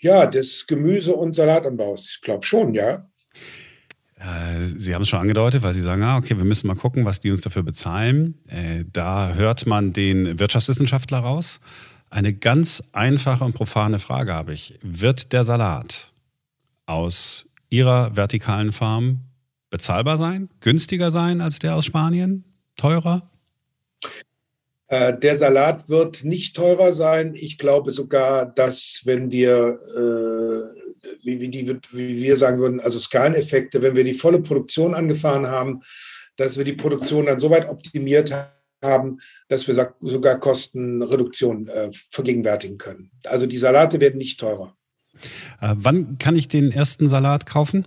ja, 0.00 0.26
des 0.26 0.66
Gemüse- 0.66 1.14
und 1.14 1.34
Salatanbaus. 1.34 2.16
Ich 2.16 2.20
glaube 2.20 2.44
schon, 2.44 2.74
ja. 2.74 3.08
Äh, 4.16 4.60
Sie 4.60 4.94
haben 4.94 5.02
es 5.02 5.08
schon 5.08 5.20
angedeutet, 5.20 5.62
weil 5.62 5.74
Sie 5.74 5.80
sagen, 5.80 6.02
ah, 6.02 6.16
okay, 6.16 6.36
wir 6.36 6.44
müssen 6.44 6.66
mal 6.66 6.76
gucken, 6.76 7.04
was 7.04 7.20
die 7.20 7.30
uns 7.30 7.40
dafür 7.40 7.62
bezahlen. 7.62 8.38
Äh, 8.46 8.84
da 8.92 9.34
hört 9.34 9.66
man 9.66 9.92
den 9.92 10.38
Wirtschaftswissenschaftler 10.38 11.18
raus. 11.18 11.60
Eine 12.10 12.32
ganz 12.32 12.82
einfache 12.92 13.44
und 13.44 13.54
profane 13.54 13.98
Frage 13.98 14.32
habe 14.32 14.52
ich. 14.52 14.78
Wird 14.82 15.32
der 15.32 15.44
Salat 15.44 16.12
aus 16.86 17.46
Ihrer 17.70 18.16
vertikalen 18.16 18.72
Farm 18.72 19.20
bezahlbar 19.70 20.16
sein, 20.16 20.48
günstiger 20.60 21.10
sein 21.10 21.42
als 21.42 21.58
der 21.58 21.74
aus 21.74 21.84
Spanien, 21.84 22.44
teurer? 22.76 23.28
Äh, 24.88 25.18
der 25.18 25.36
Salat 25.36 25.88
wird 25.88 26.24
nicht 26.24 26.56
teurer 26.56 26.92
sein. 26.92 27.34
Ich 27.34 27.58
glaube 27.58 27.90
sogar, 27.90 28.46
dass 28.46 29.02
wenn 29.04 29.30
wir, 29.30 29.78
äh, 29.94 31.06
wie, 31.22 31.40
wie, 31.40 31.48
die, 31.48 31.78
wie 31.92 32.22
wir 32.22 32.36
sagen 32.36 32.58
würden, 32.58 32.80
also 32.80 32.98
Skaleneffekte, 32.98 33.82
wenn 33.82 33.94
wir 33.94 34.04
die 34.04 34.14
volle 34.14 34.40
Produktion 34.40 34.94
angefahren 34.94 35.46
haben, 35.46 35.82
dass 36.36 36.56
wir 36.56 36.64
die 36.64 36.72
Produktion 36.72 37.26
dann 37.26 37.38
so 37.38 37.50
weit 37.50 37.68
optimiert 37.68 38.32
haben, 38.82 39.18
dass 39.48 39.66
wir 39.66 39.92
sogar 40.00 40.38
Kostenreduktion 40.38 41.68
äh, 41.68 41.90
vergegenwärtigen 42.10 42.78
können. 42.78 43.10
Also 43.26 43.46
die 43.46 43.58
Salate 43.58 44.00
werden 44.00 44.18
nicht 44.18 44.40
teurer. 44.40 44.74
Äh, 45.60 45.74
wann 45.76 46.16
kann 46.18 46.36
ich 46.36 46.48
den 46.48 46.72
ersten 46.72 47.08
Salat 47.08 47.44
kaufen? 47.44 47.86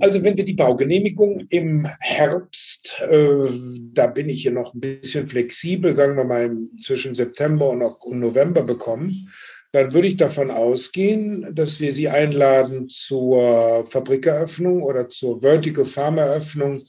Also 0.00 0.22
wenn 0.22 0.36
wir 0.36 0.44
die 0.44 0.54
Baugenehmigung 0.54 1.46
im 1.48 1.86
Herbst, 2.00 3.00
äh, 3.00 3.46
da 3.92 4.06
bin 4.06 4.28
ich 4.28 4.42
hier 4.42 4.52
noch 4.52 4.74
ein 4.74 4.80
bisschen 4.80 5.28
flexibel, 5.28 5.94
sagen 5.94 6.16
wir 6.16 6.24
mal 6.24 6.50
zwischen 6.82 7.14
September 7.14 7.70
und 7.70 8.20
November 8.20 8.62
bekommen, 8.62 9.28
dann 9.72 9.94
würde 9.94 10.08
ich 10.08 10.16
davon 10.16 10.50
ausgehen, 10.50 11.54
dass 11.54 11.80
wir 11.80 11.92
Sie 11.92 12.08
einladen 12.08 12.88
zur 12.88 13.86
Fabrikeröffnung 13.86 14.82
oder 14.82 15.08
zur 15.08 15.40
Vertical 15.40 15.84
Farm 15.84 16.18
Eröffnung 16.18 16.82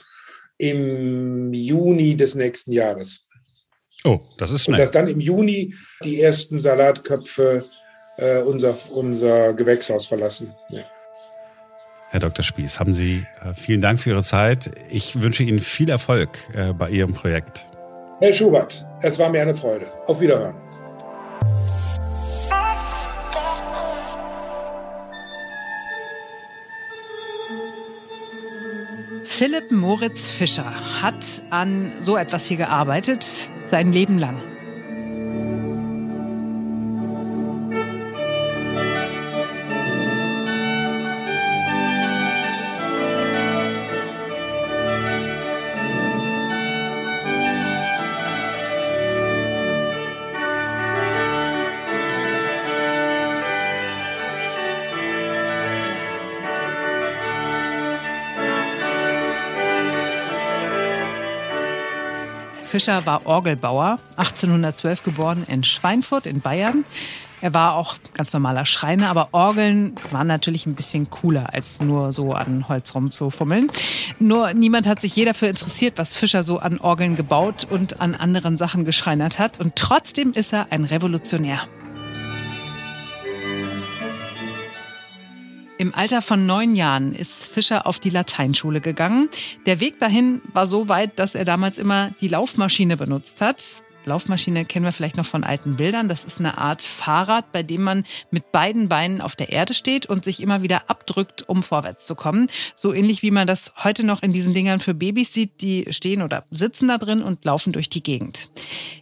im 0.57 1.53
Juni 1.53 2.15
des 2.15 2.35
nächsten 2.35 2.73
Jahres. 2.73 3.25
Oh, 4.03 4.19
das 4.37 4.51
ist 4.51 4.65
schnell. 4.65 4.75
Und 4.75 4.81
dass 4.81 4.91
dann 4.91 5.07
im 5.07 5.21
Juni 5.21 5.73
die 6.03 6.21
ersten 6.21 6.59
Salatköpfe 6.59 7.65
äh, 8.17 8.41
unser, 8.41 8.77
unser 8.91 9.53
Gewächshaus 9.53 10.05
verlassen. 10.05 10.53
Ja. 10.69 10.83
Herr 12.13 12.19
Dr. 12.19 12.43
Spieß, 12.43 12.79
haben 12.79 12.93
Sie 12.93 13.25
äh, 13.43 13.55
vielen 13.55 13.81
Dank 13.81 13.99
für 13.99 14.11
Ihre 14.11 14.21
Zeit. 14.21 14.69
Ich 14.87 15.19
wünsche 15.19 15.41
Ihnen 15.41 15.59
viel 15.59 15.89
Erfolg 15.89 16.37
äh, 16.53 16.71
bei 16.71 16.91
Ihrem 16.91 17.15
Projekt. 17.15 17.71
Herr 18.19 18.31
Schubert, 18.31 18.85
es 19.01 19.17
war 19.17 19.31
mir 19.31 19.41
eine 19.41 19.55
Freude. 19.55 19.87
Auf 20.05 20.21
Wiederhören. 20.21 20.53
Philipp 29.23 29.71
Moritz 29.71 30.29
Fischer 30.29 30.71
hat 31.01 31.25
an 31.49 31.93
so 31.99 32.15
etwas 32.15 32.45
hier 32.45 32.57
gearbeitet, 32.57 33.49
sein 33.65 33.91
Leben 33.91 34.19
lang. 34.19 34.52
Fischer 62.73 63.05
war 63.05 63.27
Orgelbauer, 63.27 63.99
1812 64.15 65.03
geboren 65.03 65.45
in 65.47 65.63
Schweinfurt 65.63 66.25
in 66.25 66.41
Bayern. 66.41 66.85
Er 67.39 67.53
war 67.53 67.75
auch 67.75 67.97
ganz 68.15 68.33
normaler 68.33 68.65
Schreiner, 68.65 69.11
aber 69.11 69.29
Orgeln 69.31 69.93
waren 70.09 70.25
natürlich 70.25 70.65
ein 70.65 70.73
bisschen 70.73 71.07
cooler, 71.11 71.53
als 71.53 71.83
nur 71.83 72.11
so 72.11 72.33
an 72.33 72.67
Holz 72.67 72.95
rumzufummeln. 72.95 73.69
Nur 74.17 74.55
niemand 74.55 74.87
hat 74.87 75.01
sich 75.01 75.15
je 75.15 75.23
dafür 75.23 75.49
interessiert, 75.49 75.99
was 75.99 76.15
Fischer 76.15 76.43
so 76.43 76.57
an 76.57 76.79
Orgeln 76.79 77.15
gebaut 77.15 77.67
und 77.69 78.01
an 78.01 78.15
anderen 78.15 78.57
Sachen 78.57 78.85
geschreinert 78.85 79.37
hat. 79.37 79.59
Und 79.59 79.75
trotzdem 79.75 80.31
ist 80.31 80.51
er 80.51 80.71
ein 80.71 80.83
Revolutionär. 80.83 81.61
Im 85.83 85.93
Alter 85.93 86.21
von 86.21 86.45
neun 86.45 86.77
Jahren 86.77 87.13
ist 87.13 87.45
Fischer 87.45 87.85
auf 87.85 87.99
die 87.99 88.09
Lateinschule 88.09 88.79
gegangen. 88.79 89.27
Der 89.65 89.81
Weg 89.81 89.99
dahin 89.99 90.41
war 90.53 90.65
so 90.65 90.87
weit, 90.87 91.19
dass 91.19 91.35
er 91.35 91.43
damals 91.43 91.77
immer 91.77 92.11
die 92.21 92.29
Laufmaschine 92.29 92.95
benutzt 92.95 93.41
hat. 93.41 93.83
Laufmaschine 94.05 94.65
kennen 94.65 94.85
wir 94.85 94.91
vielleicht 94.91 95.17
noch 95.17 95.25
von 95.25 95.43
alten 95.43 95.75
Bildern. 95.75 96.09
Das 96.09 96.23
ist 96.23 96.39
eine 96.39 96.57
Art 96.57 96.81
Fahrrad, 96.81 97.51
bei 97.51 97.63
dem 97.63 97.83
man 97.83 98.03
mit 98.31 98.51
beiden 98.51 98.89
Beinen 98.89 99.21
auf 99.21 99.35
der 99.35 99.51
Erde 99.51 99.73
steht 99.73 100.05
und 100.05 100.25
sich 100.25 100.41
immer 100.41 100.61
wieder 100.61 100.89
abdrückt, 100.89 101.47
um 101.47 101.63
vorwärts 101.63 102.05
zu 102.05 102.15
kommen. 102.15 102.47
So 102.75 102.93
ähnlich 102.93 103.21
wie 103.21 103.31
man 103.31 103.47
das 103.47 103.73
heute 103.83 104.03
noch 104.03 104.21
in 104.21 104.33
diesen 104.33 104.53
Dingern 104.53 104.79
für 104.79 104.93
Babys 104.93 105.33
sieht, 105.33 105.61
die 105.61 105.85
stehen 105.91 106.21
oder 106.21 106.45
sitzen 106.51 106.87
da 106.87 106.97
drin 106.97 107.21
und 107.21 107.45
laufen 107.45 107.73
durch 107.73 107.89
die 107.89 108.03
Gegend. 108.03 108.49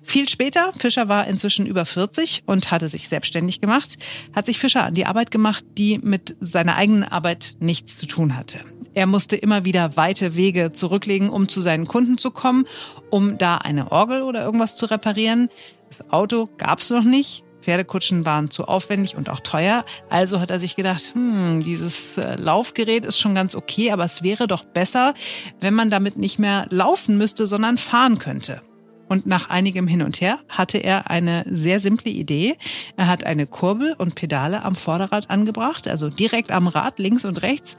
Viel 0.04 0.28
später, 0.28 0.74
Fischer 0.78 1.08
war 1.08 1.28
inzwischen 1.28 1.66
über 1.66 1.86
40 1.86 2.44
und 2.46 2.72
hatte 2.72 2.90
sich 2.90 3.08
selbstständig 3.08 3.62
gemacht, 3.62 3.98
hat 4.36 4.46
sich 4.46 4.60
Fischer 4.60 4.84
an 4.84 4.94
die 4.94 5.06
Arbeit 5.06 5.32
gemacht, 5.32 5.64
die 5.78 6.00
mit 6.00 6.36
seiner 6.40 6.76
eigenen 6.76 7.04
Arbeit 7.04 7.56
nichts 7.60 7.98
zu 7.98 8.06
tun 8.06 8.36
hatte. 8.36 8.60
Er 8.94 9.06
musste 9.06 9.38
immer 9.38 9.64
wieder 9.64 9.96
weite 9.96 10.36
Wege 10.36 10.74
zurücklegen, 10.74 11.30
um 11.30 11.48
zu 11.48 11.62
seinen 11.62 11.88
Kunden 11.88 12.18
zu 12.18 12.32
kommen, 12.32 12.66
um 13.10 13.38
da 13.38 13.58
eine 13.58 13.92
Orgel 13.92 14.22
oder 14.22 14.44
irgendwas 14.44 14.76
zu 14.76 14.86
reparieren. 14.92 15.50
Das 15.88 16.12
Auto 16.12 16.50
gab 16.58 16.80
es 16.80 16.90
noch 16.90 17.04
nicht. 17.04 17.44
Pferdekutschen 17.62 18.26
waren 18.26 18.50
zu 18.50 18.66
aufwendig 18.66 19.16
und 19.16 19.30
auch 19.30 19.40
teuer. 19.40 19.86
Also 20.10 20.40
hat 20.40 20.50
er 20.50 20.60
sich 20.60 20.76
gedacht, 20.76 21.12
hm, 21.14 21.64
dieses 21.64 22.18
äh, 22.18 22.36
Laufgerät 22.36 23.06
ist 23.06 23.20
schon 23.20 23.36
ganz 23.36 23.56
okay, 23.56 23.92
aber 23.92 24.04
es 24.04 24.24
wäre 24.24 24.48
doch 24.48 24.64
besser, 24.64 25.14
wenn 25.60 25.74
man 25.74 25.90
damit 25.90 26.18
nicht 26.18 26.40
mehr 26.40 26.66
laufen 26.70 27.18
müsste, 27.18 27.48
sondern 27.48 27.78
fahren 27.78 28.20
könnte. 28.20 28.62
Und 29.08 29.26
nach 29.26 29.50
einigem 29.50 29.88
Hin 29.88 30.04
und 30.04 30.22
Her 30.22 30.40
hatte 30.48 30.78
er 30.78 31.10
eine 31.12 31.44
sehr 31.46 31.82
simple 31.82 32.10
Idee. 32.10 32.56
Er 32.96 33.08
hat 33.08 33.26
eine 33.26 33.46
Kurbel 33.46 33.94
und 33.98 34.16
Pedale 34.16 34.64
am 34.64 34.74
Vorderrad 34.74 35.30
angebracht, 35.30 35.88
also 35.88 36.10
direkt 36.10 36.52
am 36.52 36.68
Rad 36.68 36.98
links 36.98 37.26
und 37.26 37.42
rechts. 37.42 37.76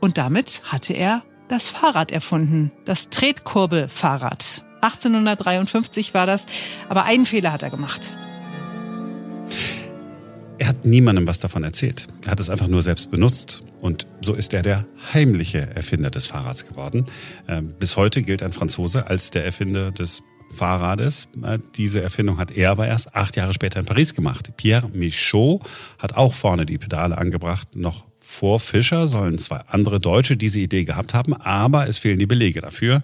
Und 0.00 0.16
damit 0.16 0.62
hatte 0.64 0.92
er 0.92 1.24
das 1.48 1.68
Fahrrad 1.68 2.12
erfunden, 2.12 2.70
das 2.84 3.08
Tretkurbelfahrrad. 3.10 4.65
1853 4.80 6.14
war 6.14 6.26
das, 6.26 6.46
aber 6.88 7.04
einen 7.04 7.26
Fehler 7.26 7.52
hat 7.52 7.62
er 7.62 7.70
gemacht. 7.70 8.14
Er 10.58 10.68
hat 10.68 10.86
niemandem 10.86 11.26
was 11.26 11.38
davon 11.38 11.64
erzählt. 11.64 12.06
Er 12.24 12.30
hat 12.30 12.40
es 12.40 12.48
einfach 12.48 12.68
nur 12.68 12.82
selbst 12.82 13.10
benutzt. 13.10 13.62
Und 13.80 14.06
so 14.22 14.34
ist 14.34 14.54
er 14.54 14.62
der 14.62 14.86
heimliche 15.12 15.58
Erfinder 15.58 16.10
des 16.10 16.26
Fahrrads 16.26 16.66
geworden. 16.66 17.04
Ähm, 17.46 17.74
bis 17.78 17.96
heute 17.96 18.22
gilt 18.22 18.42
ein 18.42 18.52
Franzose 18.52 19.06
als 19.06 19.30
der 19.30 19.44
Erfinder 19.44 19.92
des 19.92 20.22
Fahrrades. 20.54 21.28
Äh, 21.42 21.58
diese 21.74 22.00
Erfindung 22.00 22.38
hat 22.38 22.52
er 22.52 22.70
aber 22.70 22.86
erst 22.86 23.14
acht 23.14 23.36
Jahre 23.36 23.52
später 23.52 23.80
in 23.80 23.86
Paris 23.86 24.14
gemacht. 24.14 24.56
Pierre 24.56 24.88
Michaud 24.88 25.60
hat 25.98 26.14
auch 26.14 26.32
vorne 26.32 26.64
die 26.64 26.78
Pedale 26.78 27.18
angebracht. 27.18 27.76
Noch 27.76 28.04
vor 28.18 28.58
Fischer 28.58 29.06
sollen 29.06 29.38
zwei 29.38 29.60
andere 29.68 30.00
Deutsche 30.00 30.36
diese 30.36 30.60
Idee 30.60 30.84
gehabt 30.84 31.14
haben, 31.14 31.34
aber 31.34 31.88
es 31.88 31.98
fehlen 31.98 32.18
die 32.18 32.26
Belege 32.26 32.60
dafür. 32.60 33.02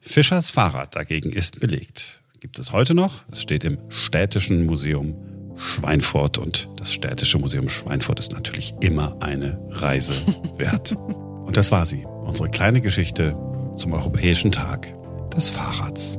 Fischers 0.00 0.50
Fahrrad 0.50 0.94
dagegen 0.96 1.32
ist 1.32 1.60
belegt. 1.60 2.22
Gibt 2.40 2.58
es 2.58 2.72
heute 2.72 2.94
noch. 2.94 3.24
Es 3.32 3.42
steht 3.42 3.64
im 3.64 3.78
Städtischen 3.88 4.66
Museum 4.66 5.14
Schweinfurt 5.56 6.38
und 6.38 6.68
das 6.76 6.92
Städtische 6.92 7.38
Museum 7.38 7.68
Schweinfurt 7.68 8.20
ist 8.20 8.32
natürlich 8.32 8.74
immer 8.80 9.16
eine 9.20 9.60
Reise 9.70 10.12
wert. 10.56 10.92
Und 11.48 11.56
das 11.56 11.72
war 11.72 11.86
sie, 11.86 12.04
unsere 12.04 12.50
kleine 12.50 12.82
Geschichte 12.82 13.34
zum 13.74 13.94
Europäischen 13.94 14.52
Tag 14.52 14.94
des 15.34 15.48
Fahrrads. 15.48 16.18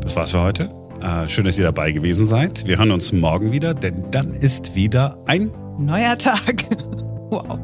Das 0.00 0.16
war's 0.16 0.32
für 0.32 0.42
heute. 0.42 0.74
Äh, 1.00 1.28
schön, 1.28 1.44
dass 1.44 1.56
ihr 1.58 1.64
dabei 1.64 1.92
gewesen 1.92 2.26
seid. 2.26 2.66
Wir 2.66 2.78
hören 2.78 2.90
uns 2.90 3.12
morgen 3.12 3.52
wieder, 3.52 3.72
denn 3.72 4.10
dann 4.10 4.34
ist 4.34 4.74
wieder 4.74 5.16
ein 5.26 5.52
neuer 5.78 6.18
Tag. 6.18 6.64
wow. 7.30 7.60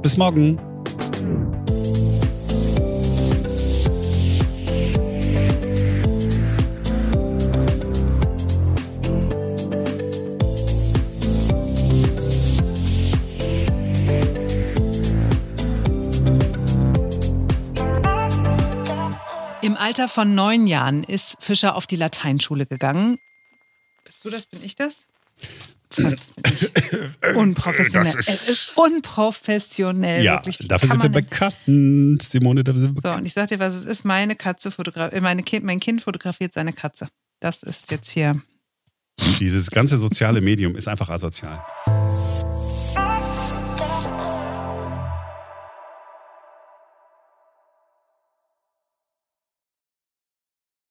Bis 0.00 0.16
morgen. 0.16 0.60
Im 19.66 19.76
Alter 19.76 20.06
von 20.06 20.36
neun 20.36 20.68
Jahren 20.68 21.02
ist 21.02 21.38
Fischer 21.40 21.74
auf 21.74 21.88
die 21.88 21.96
Lateinschule 21.96 22.66
gegangen. 22.66 23.18
Bist 24.04 24.24
du 24.24 24.30
das? 24.30 24.46
Bin 24.46 24.62
ich 24.62 24.76
das? 24.76 25.08
Bin 25.96 26.14
ich. 26.14 27.36
Unprofessionell. 27.36 28.12
Das 28.12 28.28
es 28.28 28.48
ist 28.48 28.72
unprofessionell. 28.76 30.22
Ja, 30.22 30.34
wirklich. 30.34 30.68
dafür 30.68 30.90
sind 30.90 31.02
wir 31.02 31.08
bekannt, 31.08 32.22
Simone. 32.22 32.62
Dafür 32.62 32.80
sind 32.80 32.94
wir 32.94 33.00
so, 33.10 33.18
und 33.18 33.26
ich 33.26 33.32
sag 33.32 33.48
dir, 33.48 33.58
was 33.58 33.74
es 33.74 33.82
ist. 33.82 34.04
Meine 34.04 34.36
Katze 34.36 34.70
fotografiert, 34.70 35.20
meine 35.20 35.42
kind, 35.42 35.64
mein 35.64 35.80
Kind 35.80 36.00
fotografiert 36.00 36.54
seine 36.54 36.72
Katze. 36.72 37.08
Das 37.40 37.64
ist 37.64 37.90
jetzt 37.90 38.08
hier. 38.08 38.40
Dieses 39.40 39.72
ganze 39.72 39.98
soziale 39.98 40.40
Medium 40.40 40.76
ist 40.76 40.86
einfach 40.86 41.08
asozial. 41.08 41.60